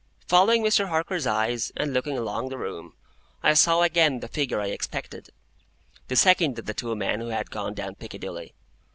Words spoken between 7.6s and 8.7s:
down Piccadilly.